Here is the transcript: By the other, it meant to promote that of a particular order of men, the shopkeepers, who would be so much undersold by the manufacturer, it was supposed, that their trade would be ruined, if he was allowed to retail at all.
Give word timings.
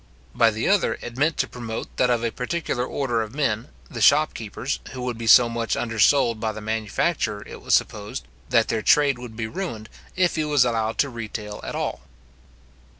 By 0.33 0.49
the 0.49 0.67
other, 0.67 0.97
it 1.03 1.15
meant 1.15 1.37
to 1.37 1.47
promote 1.47 1.97
that 1.97 2.09
of 2.09 2.23
a 2.23 2.31
particular 2.31 2.83
order 2.87 3.21
of 3.21 3.35
men, 3.35 3.67
the 3.87 4.01
shopkeepers, 4.01 4.79
who 4.93 5.01
would 5.03 5.15
be 5.15 5.27
so 5.27 5.47
much 5.47 5.75
undersold 5.75 6.39
by 6.39 6.53
the 6.53 6.59
manufacturer, 6.59 7.43
it 7.45 7.61
was 7.61 7.75
supposed, 7.75 8.23
that 8.49 8.67
their 8.69 8.81
trade 8.81 9.19
would 9.19 9.35
be 9.35 9.45
ruined, 9.45 9.89
if 10.15 10.37
he 10.37 10.43
was 10.43 10.65
allowed 10.65 10.97
to 10.97 11.09
retail 11.09 11.59
at 11.63 11.75
all. 11.75 12.01